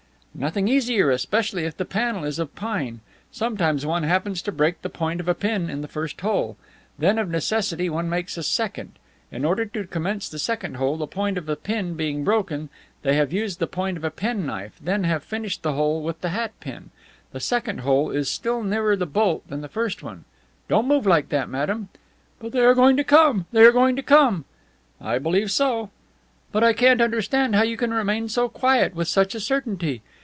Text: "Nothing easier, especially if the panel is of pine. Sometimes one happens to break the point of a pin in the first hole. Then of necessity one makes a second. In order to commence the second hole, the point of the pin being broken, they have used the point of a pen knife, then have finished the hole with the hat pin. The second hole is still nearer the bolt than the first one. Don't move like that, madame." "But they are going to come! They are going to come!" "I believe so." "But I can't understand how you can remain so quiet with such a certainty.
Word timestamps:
"Nothing 0.33 0.69
easier, 0.69 1.11
especially 1.11 1.65
if 1.65 1.75
the 1.75 1.83
panel 1.83 2.23
is 2.23 2.39
of 2.39 2.55
pine. 2.55 3.01
Sometimes 3.33 3.85
one 3.85 4.03
happens 4.03 4.41
to 4.43 4.51
break 4.53 4.81
the 4.81 4.89
point 4.89 5.19
of 5.19 5.27
a 5.27 5.35
pin 5.35 5.69
in 5.69 5.81
the 5.81 5.89
first 5.89 6.21
hole. 6.21 6.55
Then 6.97 7.19
of 7.19 7.29
necessity 7.29 7.89
one 7.89 8.09
makes 8.09 8.37
a 8.37 8.41
second. 8.43 8.93
In 9.29 9.43
order 9.43 9.65
to 9.65 9.85
commence 9.85 10.29
the 10.29 10.39
second 10.39 10.77
hole, 10.77 10.95
the 10.95 11.05
point 11.05 11.37
of 11.37 11.47
the 11.47 11.57
pin 11.57 11.95
being 11.95 12.23
broken, 12.23 12.69
they 13.01 13.17
have 13.17 13.33
used 13.33 13.59
the 13.59 13.67
point 13.67 13.97
of 13.97 14.05
a 14.05 14.09
pen 14.09 14.45
knife, 14.45 14.77
then 14.81 15.03
have 15.03 15.21
finished 15.21 15.63
the 15.63 15.73
hole 15.73 16.01
with 16.01 16.21
the 16.21 16.29
hat 16.29 16.53
pin. 16.61 16.91
The 17.33 17.41
second 17.41 17.81
hole 17.81 18.09
is 18.09 18.29
still 18.29 18.63
nearer 18.63 18.95
the 18.95 19.05
bolt 19.05 19.47
than 19.49 19.59
the 19.59 19.67
first 19.69 20.01
one. 20.01 20.23
Don't 20.69 20.87
move 20.87 21.05
like 21.05 21.27
that, 21.29 21.49
madame." 21.49 21.89
"But 22.39 22.53
they 22.53 22.61
are 22.61 22.73
going 22.73 22.95
to 22.95 23.03
come! 23.03 23.47
They 23.51 23.63
are 23.65 23.73
going 23.73 23.97
to 23.97 24.01
come!" 24.01 24.45
"I 24.99 25.17
believe 25.19 25.51
so." 25.51 25.89
"But 26.53 26.63
I 26.63 26.71
can't 26.71 27.01
understand 27.01 27.53
how 27.55 27.63
you 27.63 27.75
can 27.75 27.93
remain 27.93 28.29
so 28.29 28.47
quiet 28.47 28.95
with 28.95 29.09
such 29.09 29.35
a 29.35 29.39
certainty. 29.41 30.01